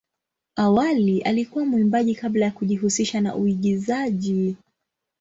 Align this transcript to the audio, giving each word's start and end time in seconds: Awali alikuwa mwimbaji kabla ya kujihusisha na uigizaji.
Awali 0.55 1.21
alikuwa 1.21 1.65
mwimbaji 1.65 2.15
kabla 2.15 2.45
ya 2.45 2.51
kujihusisha 2.51 3.21
na 3.21 3.35
uigizaji. 3.35 4.55